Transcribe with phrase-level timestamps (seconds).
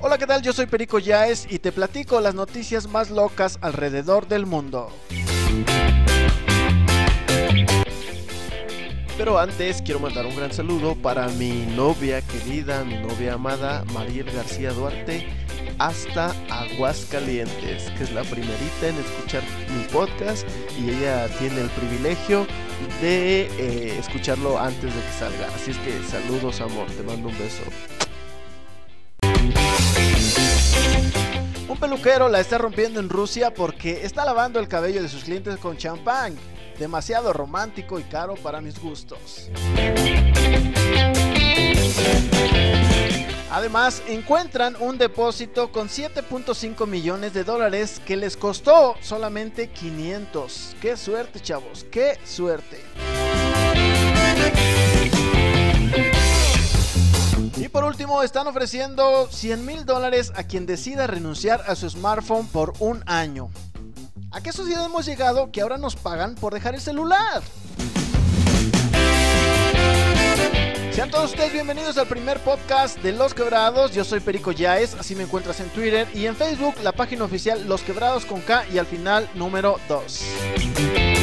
[0.00, 0.42] Hola, ¿qué tal?
[0.42, 4.92] Yo soy Perico Yaes y te platico las noticias más locas alrededor del mundo.
[9.16, 14.30] Pero antes quiero mandar un gran saludo para mi novia querida, mi novia amada, Mariel
[14.30, 15.26] García Duarte,
[15.78, 19.42] hasta Aguascalientes, que es la primerita en escuchar
[19.76, 20.46] mi podcast
[20.78, 22.46] y ella tiene el privilegio
[23.00, 25.46] de eh, escucharlo antes de que salga.
[25.54, 27.62] Así es que saludos amor, te mando un beso.
[31.68, 35.56] Un peluquero la está rompiendo en Rusia porque está lavando el cabello de sus clientes
[35.58, 36.36] con champán.
[36.78, 39.50] Demasiado romántico y caro para mis gustos.
[43.68, 50.76] Además, encuentran un depósito con 7.5 millones de dólares que les costó solamente 500.
[50.80, 51.84] ¡Qué suerte, chavos!
[51.90, 52.82] ¡Qué suerte!
[57.58, 62.46] Y por último, están ofreciendo 100 mil dólares a quien decida renunciar a su smartphone
[62.46, 63.50] por un año.
[64.30, 67.42] ¿A qué sociedad hemos llegado que ahora nos pagan por dejar el celular?
[71.10, 73.92] Todos ustedes bienvenidos al primer podcast de Los Quebrados.
[73.92, 77.66] Yo soy Perico Yaes, así me encuentras en Twitter y en Facebook, la página oficial
[77.66, 81.17] Los Quebrados con K y al final número 2.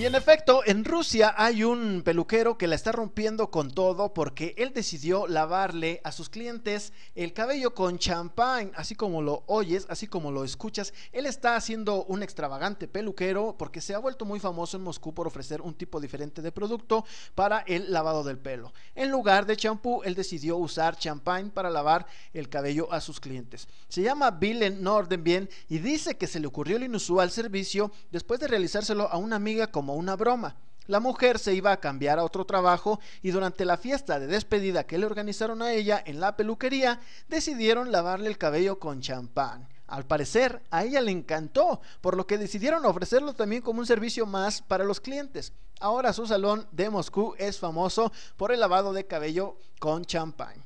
[0.00, 4.54] Y en efecto, en Rusia hay un peluquero que la está rompiendo con todo porque
[4.56, 10.06] él decidió lavarle a sus clientes el cabello con champán, así como lo oyes, así
[10.06, 10.94] como lo escuchas.
[11.12, 15.26] Él está haciendo un extravagante peluquero porque se ha vuelto muy famoso en Moscú por
[15.26, 17.04] ofrecer un tipo diferente de producto
[17.34, 18.72] para el lavado del pelo.
[18.94, 23.68] En lugar de champú, él decidió usar champán para lavar el cabello a sus clientes.
[23.88, 28.48] Se llama Bilen Nordenbien y dice que se le ocurrió el inusual servicio después de
[28.48, 30.56] realizárselo a una amiga como una broma.
[30.86, 34.84] La mujer se iba a cambiar a otro trabajo y durante la fiesta de despedida
[34.84, 39.68] que le organizaron a ella en la peluquería, decidieron lavarle el cabello con champán.
[39.86, 44.26] Al parecer, a ella le encantó, por lo que decidieron ofrecerlo también como un servicio
[44.26, 45.52] más para los clientes.
[45.78, 50.64] Ahora su salón de Moscú es famoso por el lavado de cabello con champán.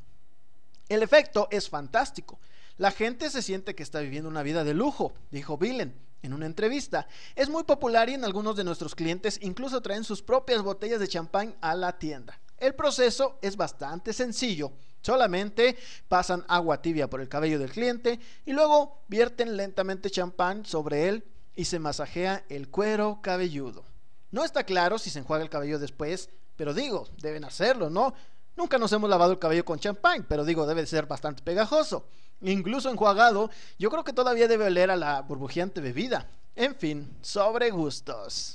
[0.89, 2.39] El efecto es fantástico.
[2.79, 6.47] La gente se siente que está viviendo una vida de lujo, dijo Billen en una
[6.47, 7.07] entrevista.
[7.37, 11.09] Es muy popular y en algunos de nuestros clientes incluso traen sus propias botellas de
[11.09, 12.41] champán a la tienda.
[12.59, 14.73] El proceso es bastante sencillo.
[15.03, 15.77] Solamente
[16.09, 21.25] pasan agua tibia por el cabello del cliente y luego vierten lentamente champán sobre él
[21.55, 23.85] y se masajea el cuero cabelludo.
[24.31, 28.15] No está claro si se enjuaga el cabello después, pero digo, deben hacerlo, ¿no?
[28.57, 32.07] Nunca nos hemos lavado el cabello con champán, pero digo, debe ser bastante pegajoso.
[32.45, 36.29] Incluso enjuagado, yo creo que todavía debe oler a la burbujeante bebida.
[36.55, 38.53] En fin, sobre gustos.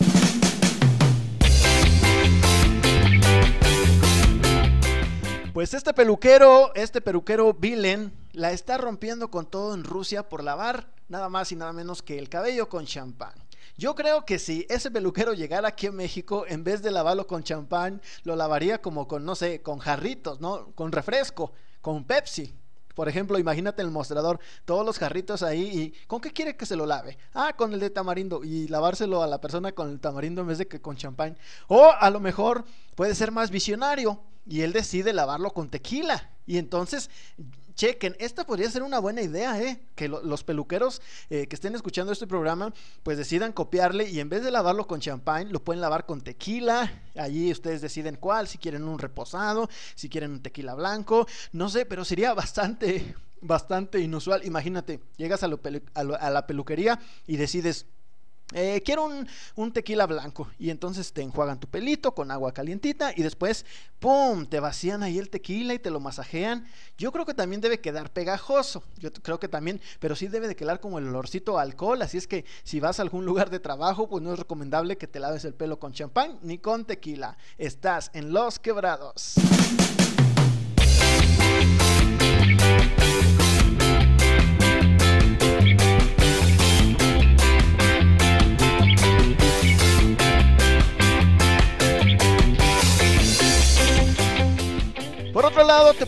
[5.53, 10.93] Pues este peluquero, este peluquero Vilen, la está rompiendo con todo en Rusia por lavar
[11.07, 13.33] nada más y nada menos que el cabello con champán.
[13.75, 17.43] Yo creo que si ese peluquero llegara aquí a México, en vez de lavarlo con
[17.43, 20.71] champán, lo lavaría como con, no sé, con jarritos, ¿no?
[20.75, 22.53] Con refresco, con Pepsi.
[22.99, 26.75] Por ejemplo, imagínate el mostrador, todos los jarritos ahí y ¿con qué quiere que se
[26.75, 27.17] lo lave?
[27.33, 30.57] Ah, con el de tamarindo y lavárselo a la persona con el tamarindo en vez
[30.57, 31.37] de que con champán.
[31.69, 32.65] O a lo mejor
[32.95, 36.31] puede ser más visionario y él decide lavarlo con tequila.
[36.45, 37.09] Y entonces
[37.75, 39.79] chequen, esta podría ser una buena idea, ¿eh?
[39.95, 42.73] Que los peluqueros eh, que estén escuchando este programa,
[43.03, 46.91] pues decidan copiarle y en vez de lavarlo con champán, lo pueden lavar con tequila.
[47.15, 51.85] Allí ustedes deciden cuál, si quieren un reposado, si quieren un tequila blanco, no sé,
[51.85, 54.43] pero sería bastante, bastante inusual.
[54.43, 57.85] Imagínate, llegas a la peluquería y decides
[58.53, 59.07] eh, quiero
[59.55, 63.63] un, tequila blanco y entonces te enjuagan tu pelito con agua calientita y después,
[63.99, 66.65] ¡pum!, te vacían ahí el tequila y te lo masajean.
[66.97, 70.55] Yo creo que también debe quedar pegajoso, yo creo que también, pero sí debe de
[70.55, 74.09] quedar como el olorcito alcohol, así es que si vas a algún lugar de trabajo,
[74.09, 77.37] pues no es recomendable que te laves el pelo con champán ni con tequila.
[77.57, 79.35] Estás en Los Quebrados.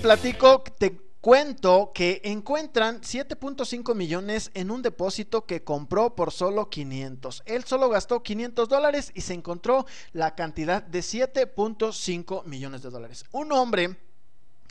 [0.02, 7.44] Platico, te cuento que encuentran 7.5 millones en un depósito que compró por solo 500.
[7.46, 13.26] Él solo gastó 500 dólares y se encontró la cantidad de 7.5 millones de dólares.
[13.32, 13.96] Un hombre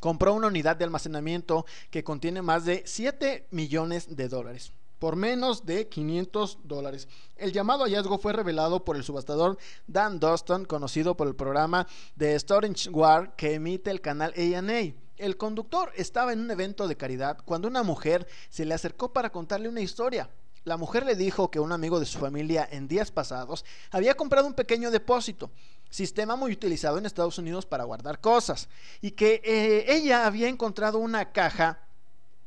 [0.01, 4.73] compró una unidad de almacenamiento que contiene más de 7 millones de dólares.
[5.01, 7.09] Por menos de 500 dólares.
[7.35, 9.59] El llamado hallazgo fue revelado por el subastador
[9.89, 14.95] Dan Doston, conocido por el programa de Storage War que emite el canal A&A.
[15.17, 19.33] El conductor estaba en un evento de caridad cuando una mujer se le acercó para
[19.33, 20.31] contarle una historia.
[20.65, 24.47] La mujer le dijo que un amigo de su familia en días pasados había comprado
[24.47, 25.51] un pequeño depósito,
[25.89, 28.69] sistema muy utilizado en Estados Unidos para guardar cosas,
[29.01, 31.79] y que eh, ella había encontrado una caja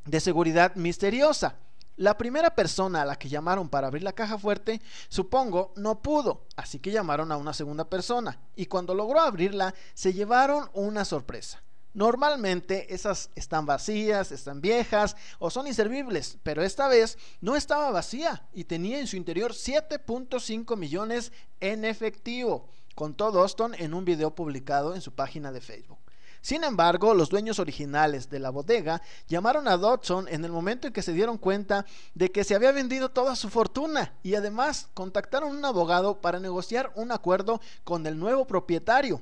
[0.05, 1.55] de seguridad misteriosa.
[1.97, 6.47] La primera persona a la que llamaron para abrir la caja fuerte, supongo, no pudo,
[6.55, 11.61] así que llamaron a una segunda persona, y cuando logró abrirla, se llevaron una sorpresa.
[11.93, 18.47] Normalmente esas están vacías, están viejas o son inservibles, pero esta vez no estaba vacía
[18.51, 24.95] y tenía en su interior 7.5 millones en efectivo, contó Doston en un video publicado
[24.95, 26.02] en su página de Facebook.
[26.43, 30.91] Sin embargo, los dueños originales de la bodega llamaron a Dodson en el momento en
[30.91, 31.85] que se dieron cuenta
[32.15, 36.41] de que se había vendido toda su fortuna y además contactaron a un abogado para
[36.41, 39.21] negociar un acuerdo con el nuevo propietario.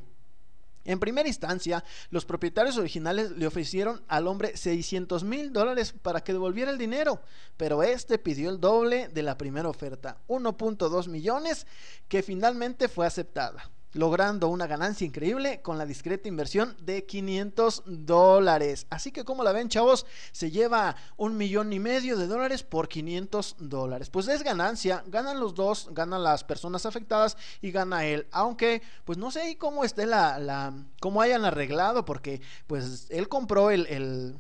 [0.84, 6.34] En primera instancia, los propietarios originales le ofrecieron al hombre 600 mil dólares para que
[6.34, 7.22] devolviera el dinero,
[7.56, 11.68] pero este pidió el doble de la primera oferta, 1.2 millones,
[12.08, 18.88] que finalmente fue aceptada logrando una ganancia increíble con la discreta inversión de 500 dólares.
[18.90, 22.88] Así que como la ven chavos, se lleva un millón y medio de dólares por
[22.88, 24.10] 500 dólares.
[24.10, 28.28] Pues es ganancia, ganan los dos, ganan las personas afectadas y gana él.
[28.32, 34.40] Aunque pues no sé cómo esté la, cómo hayan arreglado porque pues él compró el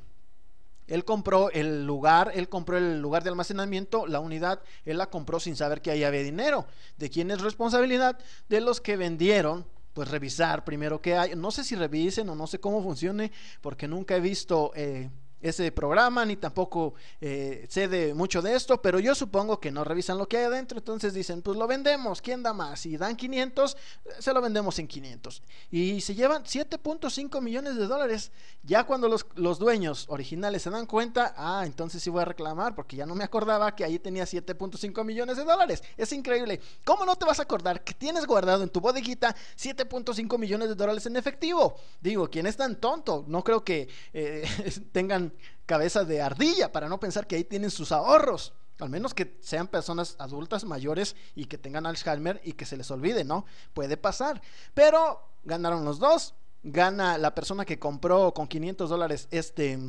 [0.91, 5.39] él compró el lugar, él compró el lugar de almacenamiento, la unidad, él la compró
[5.39, 6.65] sin saber que ahí había dinero.
[6.97, 8.19] ¿De quién es responsabilidad?
[8.49, 11.33] De los que vendieron, pues revisar primero qué hay.
[11.35, 15.09] No sé si revisen o no sé cómo funcione, porque nunca he visto eh,
[15.41, 19.83] ese programa, ni tampoco eh, sé de mucho de esto, pero yo supongo que no
[19.83, 22.81] revisan lo que hay adentro, entonces dicen, pues lo vendemos, ¿quién da más?
[22.81, 23.77] Si dan 500,
[24.19, 25.41] se lo vendemos en 500.
[25.71, 28.31] Y se llevan 7.5 millones de dólares.
[28.63, 32.75] Ya cuando los, los, dueños originales se dan cuenta, ah, entonces sí voy a reclamar,
[32.75, 35.83] porque ya no me acordaba que ahí tenía 7.5 millones de dólares.
[35.97, 36.61] Es increíble.
[36.83, 40.75] ¿Cómo no te vas a acordar que tienes guardado en tu bodeguita 7.5 millones de
[40.75, 41.75] dólares en efectivo?
[41.99, 43.25] Digo, ¿quién es tan tonto?
[43.27, 44.45] No creo que eh,
[44.91, 45.30] tengan
[45.65, 48.53] cabeza de ardilla para no pensar que ahí tienen sus ahorros.
[48.79, 52.89] Al menos que sean personas adultas mayores y que tengan Alzheimer y que se les
[52.89, 53.45] olvide, ¿no?
[53.73, 54.41] Puede pasar.
[54.73, 56.33] Pero ganaron los dos.
[56.63, 59.79] Gana la persona que compró con 500 dólares este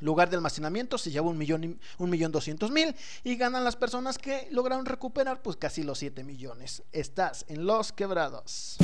[0.00, 4.18] lugar de almacenamiento, se lleva un millón, un millón doscientos mil y ganan las personas
[4.18, 6.82] que lograron recuperar pues casi los 7 millones.
[6.92, 8.76] Estás en los quebrados.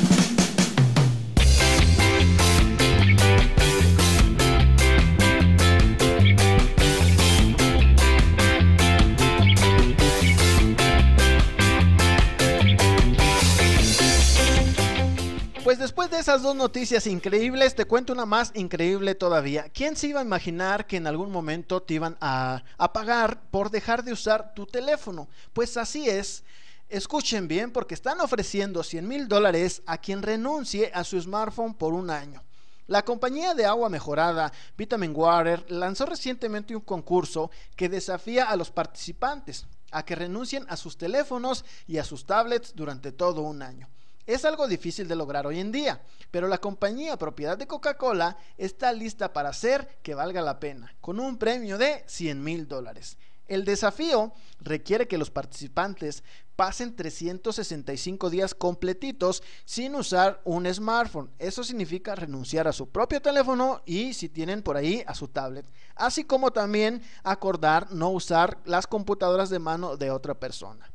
[15.63, 19.69] Pues después de esas dos noticias increíbles, te cuento una más increíble todavía.
[19.69, 22.63] ¿Quién se iba a imaginar que en algún momento te iban a,
[22.95, 25.29] pagar por dejar de usar tu teléfono?
[25.53, 26.45] Pues así es.
[26.89, 31.93] Escuchen bien porque están ofreciendo 100 mil dólares a quien renuncie a su smartphone por
[31.93, 32.43] un año.
[32.87, 38.71] La compañía de agua mejorada Vitamin Water lanzó recientemente un concurso que desafía a los
[38.71, 43.89] participantes a que renuncien a sus teléfonos y a sus tablets durante todo un año.
[44.31, 48.93] Es algo difícil de lograr hoy en día, pero la compañía propiedad de Coca-Cola está
[48.93, 53.19] lista para hacer que valga la pena, con un premio de 100 mil dólares.
[53.49, 56.23] El desafío requiere que los participantes
[56.55, 61.33] pasen 365 días completitos sin usar un smartphone.
[61.41, 65.67] Eso significa renunciar a su propio teléfono y si tienen por ahí a su tablet.
[65.97, 70.89] Así como también acordar no usar las computadoras de mano de otra persona.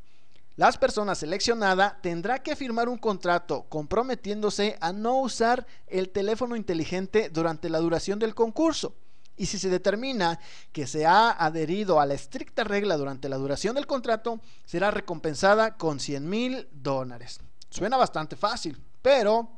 [0.58, 7.30] Las personas seleccionadas tendrá que firmar un contrato comprometiéndose a no usar el teléfono inteligente
[7.30, 8.96] durante la duración del concurso.
[9.36, 10.40] Y si se determina
[10.72, 15.76] que se ha adherido a la estricta regla durante la duración del contrato, será recompensada
[15.76, 17.42] con 100 mil dólares.
[17.70, 19.50] Suena bastante fácil, pero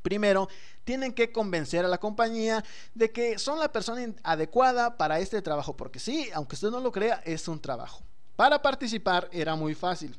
[0.00, 0.48] primero
[0.84, 5.76] tienen que convencer a la compañía de que son la persona adecuada para este trabajo,
[5.76, 8.02] porque sí, aunque usted no lo crea, es un trabajo.
[8.36, 10.18] Para participar era muy fácil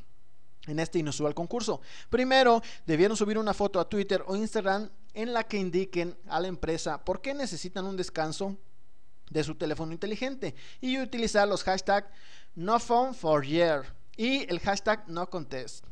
[0.68, 1.82] en este inusual concurso.
[2.10, 6.48] Primero, debieron subir una foto a Twitter o Instagram en la que indiquen a la
[6.48, 8.58] empresa por qué necesitan un descanso
[9.30, 12.08] de su teléfono inteligente y utilizar los hashtags
[12.56, 15.86] no phone for year y el hashtag no contest.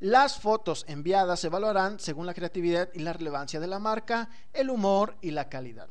[0.00, 4.68] Las fotos enviadas se evaluarán según la creatividad y la relevancia de la marca, el
[4.68, 5.88] humor y la calidad.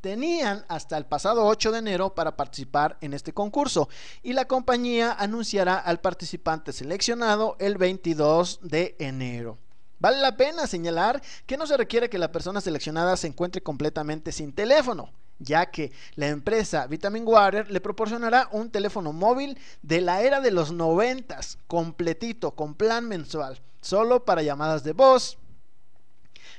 [0.00, 3.88] Tenían hasta el pasado 8 de enero para participar en este concurso
[4.22, 9.58] y la compañía anunciará al participante seleccionado el 22 de enero.
[9.98, 14.32] Vale la pena señalar que no se requiere que la persona seleccionada se encuentre completamente
[14.32, 20.22] sin teléfono, ya que la empresa Vitamin Water le proporcionará un teléfono móvil de la
[20.22, 25.36] era de los 90, completito, con plan mensual, solo para llamadas de voz.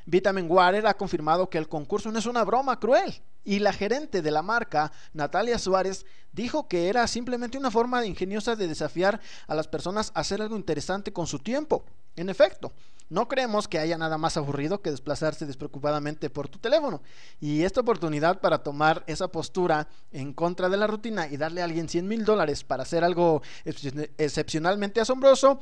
[0.05, 4.21] Vitamin Water ha confirmado que el concurso no es una broma cruel y la gerente
[4.21, 9.55] de la marca, Natalia Suárez, dijo que era simplemente una forma ingeniosa de desafiar a
[9.55, 11.83] las personas a hacer algo interesante con su tiempo.
[12.15, 12.71] En efecto,
[13.09, 17.01] no creemos que haya nada más aburrido que desplazarse despreocupadamente por tu teléfono.
[17.39, 21.65] Y esta oportunidad para tomar esa postura en contra de la rutina y darle a
[21.65, 25.59] alguien 100 mil dólares para hacer algo excepcionalmente asombroso,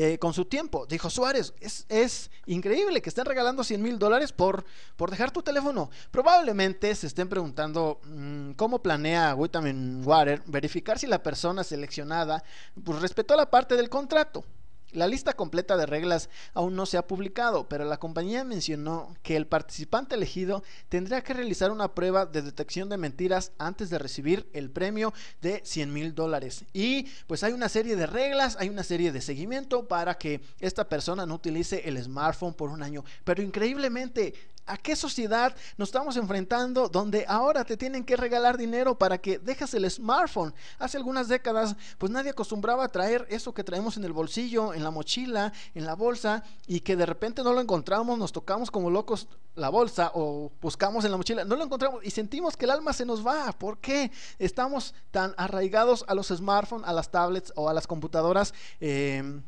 [0.00, 0.86] eh, con su tiempo.
[0.86, 1.52] Dijo Suárez,
[1.88, 4.64] es, increíble que estén regalando 100 mil dólares por,
[4.94, 5.90] por dejar tu teléfono.
[6.12, 12.44] Probablemente se estén preguntando mm, cómo planea Vitamin Water verificar si la persona seleccionada
[12.84, 14.44] pues, respetó la parte del contrato.
[14.92, 19.36] La lista completa de reglas aún no se ha publicado, pero la compañía mencionó que
[19.36, 24.48] el participante elegido tendrá que realizar una prueba de detección de mentiras antes de recibir
[24.54, 26.64] el premio de 100 mil dólares.
[26.72, 30.88] Y pues hay una serie de reglas, hay una serie de seguimiento para que esta
[30.88, 33.04] persona no utilice el smartphone por un año.
[33.24, 34.32] Pero increíblemente
[34.68, 39.38] ¿A qué sociedad nos estamos enfrentando donde ahora te tienen que regalar dinero para que
[39.38, 40.54] dejes el smartphone?
[40.78, 44.84] Hace algunas décadas, pues nadie acostumbraba a traer eso que traemos en el bolsillo, en
[44.84, 48.90] la mochila, en la bolsa, y que de repente no lo encontramos, nos tocamos como
[48.90, 52.70] locos la bolsa o buscamos en la mochila, no lo encontramos y sentimos que el
[52.70, 53.52] alma se nos va.
[53.52, 54.10] ¿Por qué?
[54.38, 58.52] Estamos tan arraigados a los smartphones, a las tablets o a las computadoras.
[58.80, 59.40] Eh,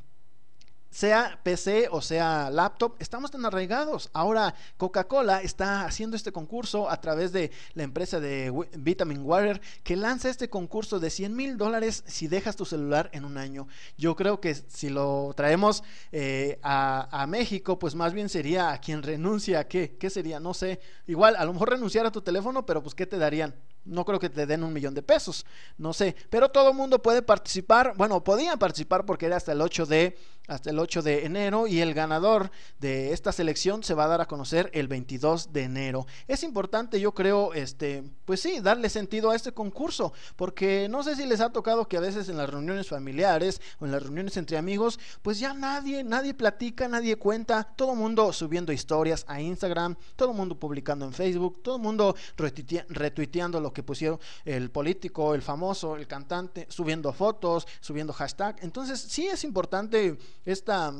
[0.90, 4.10] sea PC o sea laptop, estamos tan arraigados.
[4.12, 9.96] Ahora Coca-Cola está haciendo este concurso a través de la empresa de Vitamin Water que
[9.96, 13.68] lanza este concurso de 100 mil dólares si dejas tu celular en un año.
[13.96, 15.82] Yo creo que si lo traemos
[16.12, 19.96] eh, a, México, pues más bien sería a quien renuncia, ¿qué?
[19.98, 20.40] ¿Qué sería?
[20.40, 20.80] No sé.
[21.06, 23.54] Igual, a lo mejor renunciar a tu teléfono, pero pues ¿qué te darían?
[23.84, 25.46] No creo que te den un millón de pesos,
[25.78, 26.16] no sé.
[26.28, 27.94] Pero todo el mundo puede participar.
[27.96, 30.18] Bueno, podían participar porque era hasta el 8 de,
[30.50, 34.20] hasta el 8 de enero y el ganador de esta selección se va a dar
[34.20, 36.06] a conocer el 22 de enero.
[36.26, 41.14] Es importante, yo creo, este, pues sí, darle sentido a este concurso, porque no sé
[41.14, 44.36] si les ha tocado que a veces en las reuniones familiares o en las reuniones
[44.36, 49.96] entre amigos, pues ya nadie, nadie platica, nadie cuenta, todo mundo subiendo historias a Instagram,
[50.16, 55.96] todo mundo publicando en Facebook, todo mundo retuiteando lo que pusieron el político, el famoso,
[55.96, 58.56] el cantante, subiendo fotos, subiendo hashtag.
[58.62, 60.92] Entonces sí es importante esta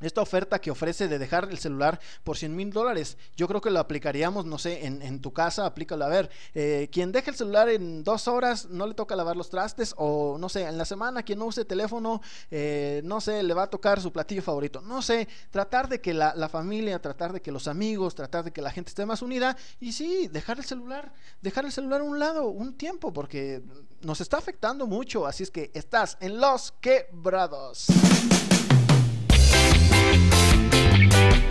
[0.00, 3.70] esta oferta que ofrece de dejar el celular por 100 mil dólares, yo creo que
[3.70, 6.30] lo aplicaríamos, no sé, en, tu casa, aplícalo a ver.
[6.54, 10.36] Eh, quien deje el celular en dos horas no le toca lavar los trastes, o
[10.38, 13.70] no sé, en la semana quien no use teléfono, eh, no sé, le va a
[13.70, 14.80] tocar su platillo favorito.
[14.80, 18.52] No sé, tratar de que la, la, familia, tratar de que los amigos, tratar de
[18.52, 22.04] que la gente esté más unida, y sí, dejar el celular, dejar el celular a
[22.04, 23.62] un lado, un tiempo, porque
[24.02, 25.26] nos está afectando mucho.
[25.26, 27.86] Así es que estás en los quebrados.
[31.20, 31.49] thank you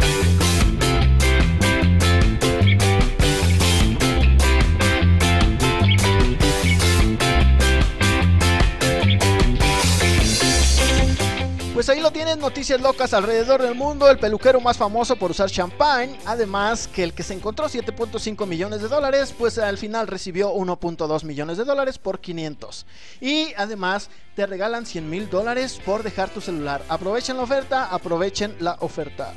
[11.80, 15.50] Pues ahí lo tienen, noticias locas alrededor del mundo, el peluquero más famoso por usar
[15.50, 20.54] champagne, además que el que se encontró 7.5 millones de dólares, pues al final recibió
[20.54, 22.86] 1.2 millones de dólares por 500.
[23.22, 26.84] Y además te regalan 100 mil dólares por dejar tu celular.
[26.90, 29.34] Aprovechen la oferta, aprovechen la oferta.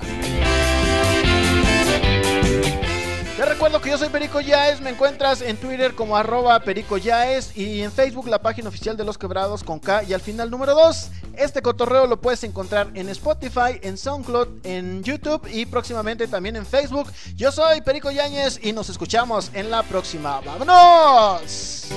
[3.37, 7.57] Te recuerdo que yo soy Perico Yaes, me encuentras en Twitter como arroba Perico Yaes
[7.57, 10.75] y en Facebook la página oficial de Los Quebrados con K y al final número
[10.75, 11.09] 2.
[11.39, 16.67] Este cotorreo lo puedes encontrar en Spotify, en SoundCloud, en YouTube y próximamente también en
[16.67, 17.11] Facebook.
[17.35, 20.43] Yo soy Perico Yáñez y nos escuchamos en la próxima.
[20.43, 21.89] ¡Vámonos!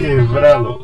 [0.00, 0.79] Quebrados.